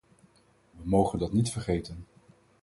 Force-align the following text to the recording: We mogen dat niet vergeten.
We 0.71 0.81
mogen 0.89 1.19
dat 1.19 1.33
niet 1.33 1.51
vergeten. 1.51 2.05